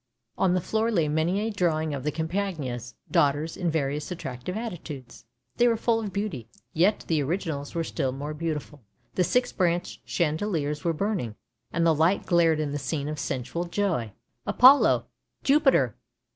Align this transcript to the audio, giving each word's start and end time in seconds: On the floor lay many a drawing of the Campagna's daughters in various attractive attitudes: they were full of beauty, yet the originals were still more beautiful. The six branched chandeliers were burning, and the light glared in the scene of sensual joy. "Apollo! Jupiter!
On 0.35 0.55
the 0.55 0.61
floor 0.61 0.89
lay 0.89 1.07
many 1.07 1.41
a 1.41 1.51
drawing 1.51 1.93
of 1.93 2.03
the 2.03 2.11
Campagna's 2.11 2.95
daughters 3.11 3.55
in 3.55 3.69
various 3.69 4.09
attractive 4.09 4.57
attitudes: 4.57 5.25
they 5.57 5.67
were 5.67 5.77
full 5.77 5.99
of 5.99 6.11
beauty, 6.11 6.47
yet 6.73 7.05
the 7.07 7.21
originals 7.21 7.75
were 7.75 7.83
still 7.83 8.11
more 8.11 8.33
beautiful. 8.33 8.81
The 9.13 9.23
six 9.23 9.51
branched 9.51 10.01
chandeliers 10.03 10.83
were 10.83 10.91
burning, 10.93 11.35
and 11.71 11.85
the 11.85 11.93
light 11.93 12.25
glared 12.25 12.59
in 12.59 12.71
the 12.71 12.79
scene 12.79 13.07
of 13.07 13.19
sensual 13.19 13.65
joy. 13.65 14.11
"Apollo! 14.47 15.05
Jupiter! 15.43 15.95